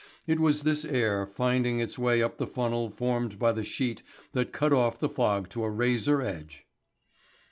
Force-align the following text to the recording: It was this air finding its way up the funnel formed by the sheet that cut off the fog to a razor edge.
It 0.25 0.39
was 0.39 0.63
this 0.63 0.83
air 0.83 1.27
finding 1.27 1.79
its 1.79 1.99
way 1.99 2.23
up 2.23 2.39
the 2.39 2.47
funnel 2.47 2.89
formed 2.89 3.37
by 3.37 3.51
the 3.51 3.63
sheet 3.63 4.01
that 4.33 4.51
cut 4.51 4.73
off 4.73 4.97
the 4.97 5.07
fog 5.07 5.47
to 5.49 5.63
a 5.63 5.69
razor 5.69 6.23
edge. 6.23 6.65